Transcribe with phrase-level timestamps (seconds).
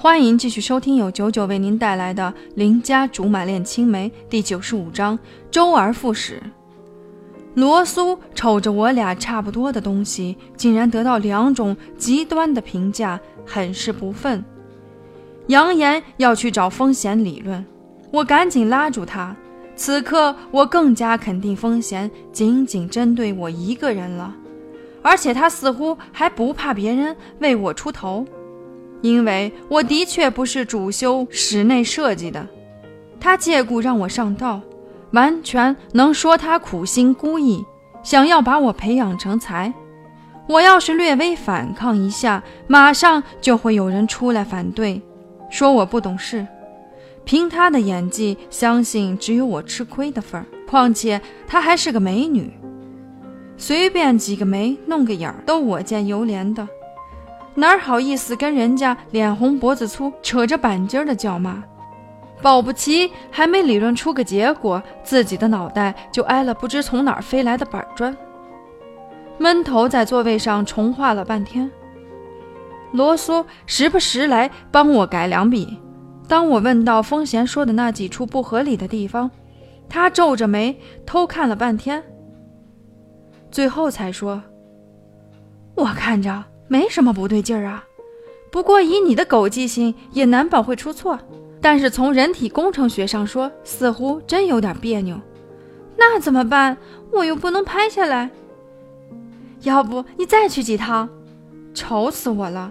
[0.00, 5.18] 欢迎继续收听由九九为您带来的《邻家竹马恋青梅》第九十五章：
[5.50, 6.40] 周而复始。
[7.54, 14.40] 罗苏瞅着我俩差不多的东西，竟然得到两种极端的评价，很是不忿，
[15.48, 17.66] 扬言要去找风险理论。
[18.12, 19.34] 我赶紧拉住他。
[19.74, 24.32] 此刻我更加肯定风险仅仅针对我一个人了，
[25.02, 28.24] 而且他似乎还不怕别人为我出头。
[29.00, 32.46] 因为我的确不是主修室内设计的，
[33.20, 34.60] 他借故让我上道，
[35.12, 37.64] 完全能说他苦心孤诣，
[38.02, 39.72] 想要把我培养成才。
[40.48, 45.00] 我要是略微反抗一下，马上就会有人出来反对，
[45.50, 46.46] 说我不懂事。
[47.24, 50.46] 凭他的演技，相信只有我吃亏的份儿。
[50.66, 52.50] 况且她还是个美女，
[53.56, 56.66] 随便挤个眉、弄个眼儿，都我见犹怜的。
[57.58, 61.60] 哪好意思跟人家脸红脖子粗、扯着板筋的叫骂？
[62.40, 68.16] 保不齐还没理论出个结果，自己的脑袋就挨了不知从哪儿飞来的板砖。
[69.38, 71.68] 闷头在座位上重画了半天，
[72.92, 75.76] 罗苏时不时来帮我改两笔。
[76.28, 79.28] 当我问到风贤说的那几处不合理的地方，
[79.88, 82.00] 他皱着眉偷看了半天，
[83.50, 84.40] 最后才说
[85.74, 87.84] ：“我看着。”没什么不对劲儿啊，
[88.50, 91.18] 不过以你的狗记性，也难保会出错。
[91.60, 95.18] 但是从人体工程学上说，似乎真有点别扭。
[95.96, 96.76] 那怎么办？
[97.10, 98.30] 我又不能拍下来。
[99.62, 101.08] 要不你再去几趟？
[101.74, 102.70] 愁死我了！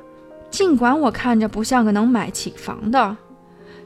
[0.50, 3.18] 尽管我看着不像个能买起房的，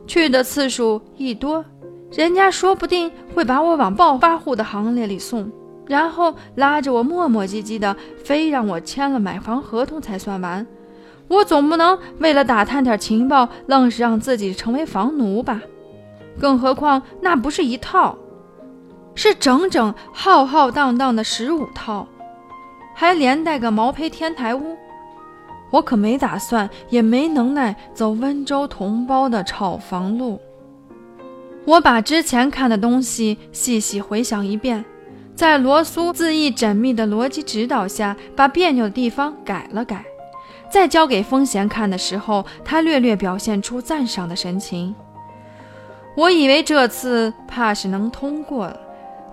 [0.05, 1.65] 去的次数一多，
[2.11, 5.51] 人家说不定会把我往暴发户的行列里送。
[5.91, 10.65] 然后拉着我磨磨唧唧的，非让我签了买房合同才算完。
[11.27, 15.61] 我总不能为了打探点情报，愣是让自己成为房奴吧？
[16.39, 18.17] 更何况那不是一套，
[19.15, 22.07] 是整整浩浩荡荡的十五套，
[22.95, 24.77] 还连带个毛坯天台屋。
[25.71, 30.39] 我可没打算，也没能耐走温州同胞的炒房路。
[31.65, 34.85] 我把之前看的东西细细回想一遍。
[35.41, 40.05] 在罗苏自意缜密的逻辑指导下，把别扭的地方改了改，
[40.69, 44.93] 再交给风贤看的时候，他略略表现出赞赏的神情。
[46.15, 48.79] 我以为这次怕是能通过了，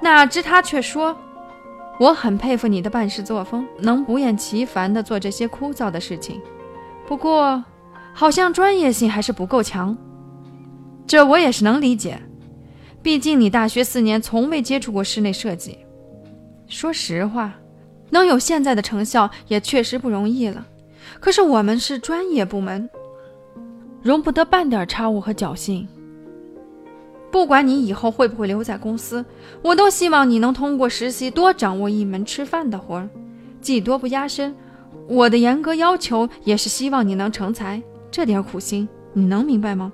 [0.00, 1.14] 哪知他却说
[2.00, 6.40] ：“我很佩服你的办事作风，能不厌其烦地做这些枯燥的事情。
[7.06, 7.62] 不过，
[8.14, 9.94] 好像专业性还是不够强。
[11.06, 12.22] 这我也是能理解，
[13.02, 15.80] 毕竟你大学四年从未接触过室内设计。”
[16.68, 17.54] 说实话，
[18.10, 20.66] 能有现在的成效也确实不容易了。
[21.18, 22.88] 可是我们是专业部门，
[24.02, 25.88] 容不得半点差误和侥幸。
[27.30, 29.24] 不管你以后会不会留在公司，
[29.62, 33.08] 我都希望你能通过实习多掌握一门吃饭的活儿，
[33.62, 34.54] 技多不压身。
[35.08, 39.90] 我的严格要求也是希望你能成才，这点苦心你能明白吗？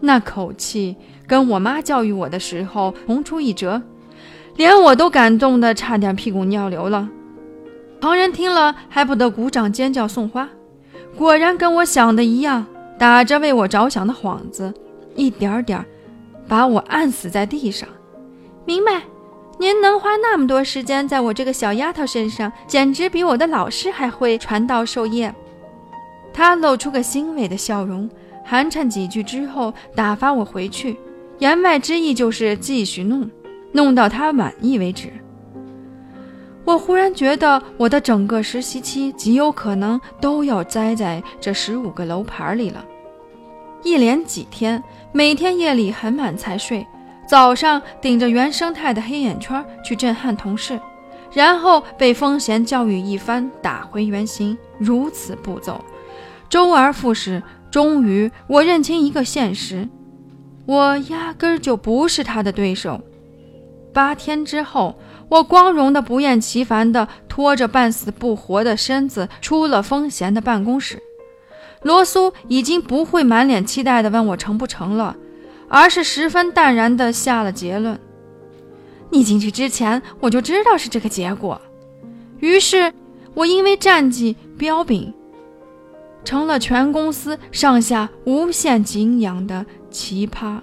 [0.00, 0.96] 那口气
[1.28, 3.80] 跟我妈教育我的时候同出一辙。
[4.56, 7.08] 连我都感动的差点屁股尿流了，
[8.00, 10.48] 旁人听了还不得鼓掌尖叫送花。
[11.16, 12.66] 果然跟我想的一样，
[12.98, 14.72] 打着为我着想的幌子，
[15.14, 15.84] 一点点
[16.46, 17.88] 把我按死在地上。
[18.64, 19.02] 明白，
[19.58, 25.34] 您能花那么多时间在我这个小丫头身上，简直比我的老师还会传道授业。
[26.32, 28.08] 他露出个欣慰的笑容，
[28.44, 30.96] 寒碜几句之后，打发我回去，
[31.38, 33.30] 言外之意就是继续弄。
[33.72, 35.12] 弄到他满意为止。
[36.64, 42.84] 我忽然觉得，我的整个实习期极有可能都要栽在这十五个楼盘里了。
[43.82, 46.86] 一连几天，每天夜里很晚才睡，
[47.26, 50.78] 早上顶着原生态的黑眼圈去震撼同事，
[51.32, 54.56] 然后被风贤教育一番，打回原形。
[54.78, 55.84] 如此步骤，
[56.48, 57.42] 周而复始。
[57.72, 59.88] 终于，我认清一个现实：
[60.66, 63.00] 我压根儿就不是他的对手。
[63.92, 64.96] 八天之后，
[65.28, 71.02] 我光荣的不厌其烦的拖着半死不活的身子出了风贤的办公室。
[71.82, 75.16] 罗苏已经不会满脸期待的问我成不成了，
[75.68, 77.98] 而是十分淡然的下了结论
[79.10, 81.60] ：“你进去之前，我就知道是这个结果。”
[82.38, 82.92] 于是，
[83.34, 85.12] 我因为战绩彪炳，
[86.24, 90.58] 成了全公司上下无限敬仰的奇葩。